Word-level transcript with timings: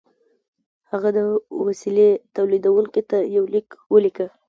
هغه 0.91 1.09
د 1.17 1.19
وسیلې 1.67 2.09
تولیدوونکي 2.35 3.01
ته 3.09 3.17
یو 3.35 3.43
لیک 3.53 3.67
ولیکه 3.93 4.27